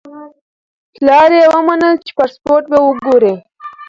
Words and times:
پلار 0.95 1.29
یې 1.39 1.45
ومنله 1.53 1.89
چې 2.05 2.11
پاسپورت 2.17 2.63
به 2.71 2.77
وګوري. 2.85 3.33